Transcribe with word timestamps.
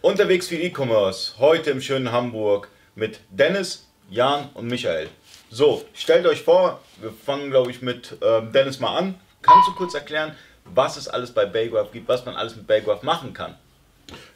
Unterwegs 0.00 0.46
für 0.46 0.54
E-Commerce, 0.54 1.32
heute 1.40 1.70
im 1.70 1.80
schönen 1.80 2.12
Hamburg 2.12 2.68
mit 2.94 3.18
Dennis, 3.30 3.84
Jan 4.08 4.48
und 4.54 4.68
Michael. 4.68 5.08
So, 5.50 5.84
stellt 5.92 6.24
euch 6.24 6.42
vor, 6.42 6.80
wir 7.00 7.10
fangen 7.10 7.50
glaube 7.50 7.72
ich 7.72 7.82
mit 7.82 8.16
ähm, 8.22 8.52
Dennis 8.52 8.78
mal 8.78 8.96
an. 8.96 9.18
Kannst 9.42 9.68
du 9.68 9.72
kurz 9.72 9.94
erklären, 9.94 10.36
was 10.66 10.96
es 10.96 11.08
alles 11.08 11.32
bei 11.32 11.46
Baygraph 11.46 11.90
gibt, 11.90 12.06
was 12.08 12.24
man 12.24 12.36
alles 12.36 12.54
mit 12.54 12.68
Baygraph 12.68 13.02
machen 13.02 13.32
kann? 13.32 13.56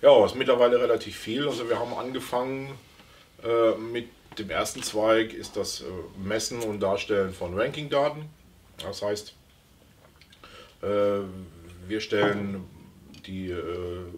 Ja, 0.00 0.10
es 0.24 0.32
ist 0.32 0.38
mittlerweile 0.38 0.80
relativ 0.80 1.16
viel. 1.16 1.46
Also 1.46 1.68
wir 1.68 1.78
haben 1.78 1.94
angefangen 1.94 2.76
äh, 3.44 3.76
mit 3.78 4.08
dem 4.40 4.50
ersten 4.50 4.82
Zweig 4.82 5.32
ist 5.32 5.56
das 5.56 5.82
äh, 5.82 5.84
Messen 6.18 6.60
und 6.62 6.80
Darstellen 6.80 7.32
von 7.32 7.56
Rankingdaten. 7.56 8.24
Das 8.78 9.00
heißt, 9.00 9.32
äh, 10.82 10.86
wir 11.86 12.00
stellen 12.00 12.64
die 13.26 13.50
äh, 13.50 13.58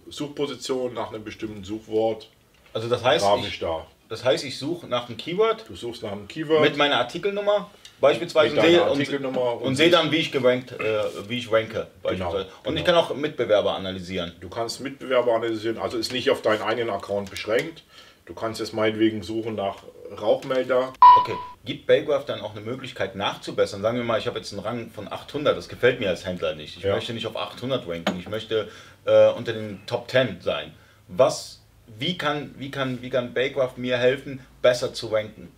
Suchposition 0.08 0.94
nach 0.94 1.12
einem 1.12 1.24
bestimmten 1.24 1.64
Suchwort 1.64 2.28
Also 2.72 2.88
das 2.88 3.02
heißt, 3.02 3.26
ich, 3.46 3.58
dar. 3.58 3.86
das 4.08 4.24
heißt, 4.24 4.44
ich 4.44 4.58
suche 4.58 4.86
nach 4.86 5.08
einem 5.08 5.16
Keyword 5.16 5.64
Du 5.68 5.76
suchst 5.76 6.02
nach 6.02 6.12
einem 6.12 6.28
Keyword 6.28 6.62
mit 6.62 6.76
meiner 6.76 6.96
Artikelnummer 6.96 7.70
beispielsweise 8.00 8.60
sehe, 8.60 8.82
und, 8.82 9.62
und 9.62 9.76
sehe 9.76 9.90
dann, 9.90 10.10
wie 10.10 10.16
ich 10.16 10.30
gerankt, 10.30 10.72
äh, 10.72 11.28
wie 11.28 11.38
ich 11.38 11.50
ranke 11.50 11.86
beispielsweise. 12.02 12.48
und 12.64 12.76
ich 12.76 12.84
kann 12.84 12.94
genau. 12.94 13.06
auch 13.06 13.14
Mitbewerber 13.14 13.74
analysieren. 13.74 14.32
Du 14.40 14.48
kannst 14.48 14.80
Mitbewerber 14.80 15.34
analysieren, 15.34 15.78
also 15.78 15.96
ist 15.96 16.12
nicht 16.12 16.30
auf 16.30 16.42
deinen 16.42 16.62
eigenen 16.62 16.90
Account 16.90 17.30
beschränkt. 17.30 17.82
Du 18.26 18.34
kannst 18.34 18.60
jetzt 18.60 18.72
meinetwegen 18.72 19.22
suchen 19.22 19.54
nach 19.54 19.76
Rauchmelder. 20.20 20.92
Okay, 21.24 21.38
gibt 21.64 21.86
Baygraph 21.86 22.26
dann 22.26 22.42
auch 22.42 22.52
eine 22.52 22.60
Möglichkeit 22.60 23.16
nachzubessern? 23.16 23.80
Sagen 23.80 23.96
wir 23.96 24.04
mal, 24.04 24.18
ich 24.18 24.26
habe 24.26 24.38
jetzt 24.38 24.52
einen 24.52 24.60
Rang 24.60 24.90
von 24.90 25.10
800, 25.10 25.56
das 25.56 25.70
gefällt 25.70 25.98
mir 25.98 26.10
als 26.10 26.26
Händler 26.26 26.54
nicht. 26.54 26.76
Ich 26.76 26.82
Ja. 26.84 26.94
möchte 26.94 27.14
nicht 27.14 27.26
auf 27.26 27.34
800 27.34 27.88
ranken, 27.88 28.18
ich 28.20 28.28
möchte 28.28 28.68
äh, 29.06 29.28
unter 29.30 29.54
den 29.54 29.80
Top 29.86 30.10
10 30.10 30.42
sein. 30.42 30.74
Was, 31.08 31.62
wie 31.98 32.18
kann, 32.18 32.54
wie 32.58 32.70
kann, 32.70 33.00
wie 33.00 33.08
kann 33.08 33.32
Baygraph 33.32 33.78
mir 33.78 33.96
helfen, 33.96 34.44
besser 34.60 34.92
zu 34.92 35.06
ranken? 35.06 35.50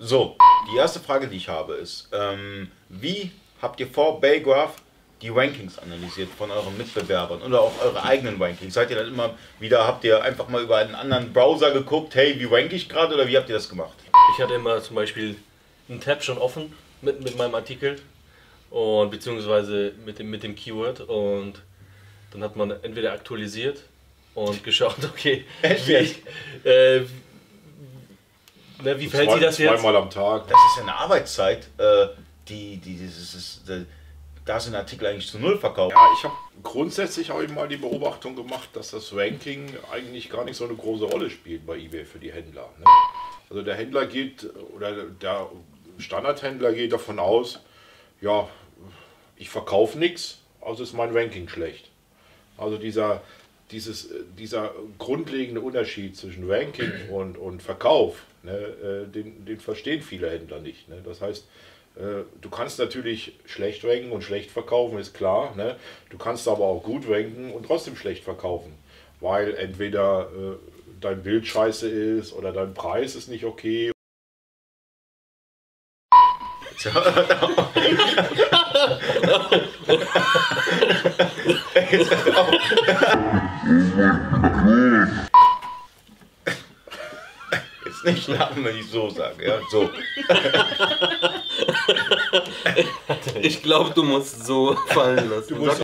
So, 0.00 0.36
die 0.72 0.76
erste 0.76 0.98
Frage, 0.98 1.28
die 1.28 1.36
ich 1.36 1.48
habe, 1.48 1.74
ist, 1.74 2.08
ähm, 2.12 2.72
wie 2.88 3.30
habt 3.62 3.78
ihr 3.78 3.86
vor 3.86 4.20
Baygraph 4.20 4.74
die 5.22 5.28
Rankings 5.30 5.78
analysiert 5.80 6.28
von 6.38 6.50
euren 6.50 6.76
Mitbewerbern 6.78 7.42
oder 7.42 7.60
auch 7.60 7.72
eure 7.82 8.02
eigenen 8.04 8.40
Rankings? 8.40 8.74
Seid 8.74 8.90
ihr 8.90 8.96
dann 8.96 9.08
immer 9.08 9.34
wieder, 9.58 9.86
habt 9.86 10.04
ihr 10.04 10.22
einfach 10.22 10.48
mal 10.48 10.62
über 10.62 10.76
einen 10.76 10.94
anderen 10.94 11.32
Browser 11.32 11.72
geguckt, 11.72 12.14
hey, 12.14 12.38
wie 12.38 12.44
rank 12.44 12.72
ich 12.72 12.88
gerade 12.88 13.14
oder 13.14 13.26
wie 13.26 13.36
habt 13.36 13.48
ihr 13.48 13.56
das 13.56 13.68
gemacht? 13.68 13.96
Ich 14.38 14.44
hatte 14.44 14.54
immer 14.54 14.80
zum 14.80 14.94
Beispiel 14.94 15.34
einen 15.88 16.00
Tab 16.00 16.22
schon 16.22 16.38
offen 16.38 16.72
mit, 17.02 17.20
mit 17.24 17.36
meinem 17.36 17.56
Artikel 17.56 18.00
und 18.70 19.10
beziehungsweise 19.10 19.94
mit 20.06 20.20
dem, 20.20 20.30
mit 20.30 20.44
dem 20.44 20.54
Keyword 20.54 21.00
und 21.00 21.54
dann 22.30 22.44
hat 22.44 22.54
man 22.54 22.70
entweder 22.70 23.14
aktualisiert 23.14 23.82
und 24.36 24.62
geschaut, 24.62 24.94
okay, 25.02 25.44
Echt 25.60 25.88
wie, 25.88 26.68
äh, 26.68 27.00
ne, 28.80 29.00
wie 29.00 29.08
verhält 29.08 29.32
sich 29.32 29.40
das 29.40 29.58
jetzt? 29.58 29.80
Zweimal 29.80 29.96
am 29.96 30.08
Tag. 30.08 30.46
Das 30.46 30.56
ist 30.70 30.76
ja 30.76 30.82
eine 30.82 30.94
Arbeitszeit, 30.94 31.66
äh, 31.76 32.06
die, 32.46 32.76
die, 32.76 32.94
dieses, 32.94 33.34
ist, 33.34 33.68
äh, 33.68 33.86
da 34.44 34.60
sind 34.60 34.76
Artikel 34.76 35.08
eigentlich 35.08 35.26
zu 35.26 35.40
null 35.40 35.58
verkauft. 35.58 35.96
Ja, 35.96 36.12
ich 36.16 36.22
habe 36.22 36.34
grundsätzlich 36.62 37.30
habe 37.30 37.44
ich 37.44 37.50
mal 37.50 37.66
die 37.66 37.76
Beobachtung 37.76 38.36
gemacht, 38.36 38.68
dass 38.74 38.92
das 38.92 39.12
Ranking 39.12 39.76
eigentlich 39.90 40.30
gar 40.30 40.44
nicht 40.44 40.56
so 40.56 40.64
eine 40.64 40.76
große 40.76 41.06
Rolle 41.06 41.28
spielt 41.28 41.66
bei 41.66 41.76
eBay 41.76 42.04
für 42.04 42.20
die 42.20 42.30
Händler. 42.30 42.70
Ne? 42.78 42.84
Also 43.50 43.62
der 43.62 43.74
Händler 43.74 44.06
geht 44.06 44.48
oder 44.74 45.04
der 45.04 45.48
Standardhändler 45.98 46.72
geht 46.72 46.92
davon 46.92 47.18
aus, 47.18 47.60
ja, 48.20 48.48
ich 49.36 49.48
verkaufe 49.48 49.98
nichts, 49.98 50.40
also 50.60 50.82
ist 50.82 50.92
mein 50.92 51.16
Ranking 51.16 51.48
schlecht. 51.48 51.90
Also 52.56 52.76
dieser, 52.76 53.22
dieses, 53.70 54.10
dieser 54.36 54.72
grundlegende 54.98 55.60
Unterschied 55.60 56.16
zwischen 56.16 56.50
Ranking 56.50 56.92
und, 57.10 57.38
und 57.38 57.62
Verkauf, 57.62 58.24
ne, 58.42 58.52
äh, 58.52 59.06
den, 59.10 59.44
den 59.44 59.60
verstehen 59.60 60.02
viele 60.02 60.30
Händler 60.30 60.60
nicht. 60.60 60.88
Ne? 60.88 61.00
Das 61.04 61.20
heißt, 61.20 61.46
äh, 61.96 62.24
du 62.40 62.50
kannst 62.50 62.78
natürlich 62.78 63.32
schlecht 63.44 63.84
ranken 63.84 64.12
und 64.12 64.22
schlecht 64.22 64.50
verkaufen, 64.50 64.98
ist 64.98 65.14
klar. 65.14 65.54
Ne? 65.56 65.76
Du 66.10 66.18
kannst 66.18 66.46
aber 66.48 66.64
auch 66.64 66.82
gut 66.82 67.08
ranken 67.08 67.52
und 67.52 67.66
trotzdem 67.66 67.96
schlecht 67.96 68.24
verkaufen, 68.24 68.74
weil 69.20 69.54
entweder 69.54 70.28
äh, 70.36 70.77
dein 71.00 71.22
Bild 71.22 71.46
scheiße 71.46 71.88
ist 71.88 72.32
oder 72.32 72.52
dein 72.52 72.74
Preis 72.74 73.14
ist 73.14 73.28
nicht 73.28 73.44
okay. 73.44 73.92
Jetzt 87.84 88.04
nicht 88.04 88.28
lachen, 88.28 88.64
wenn 88.64 88.76
ich 88.76 88.88
so 88.90 89.10
sage. 89.10 89.44
Ja, 89.46 89.58
so. 89.70 89.90
Ich 93.40 93.62
glaube, 93.62 93.92
du 93.94 94.02
musst 94.04 94.46
so 94.46 94.74
fallen 94.88 95.30
lassen. 95.30 95.58
musst 95.58 95.76